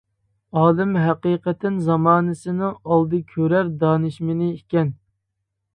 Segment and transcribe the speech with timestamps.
[0.61, 4.93] ئالىم ھەقىقەتەن زامانىسىنىڭ ئالدى كۆرەر دانىشمىنى ئىكەن.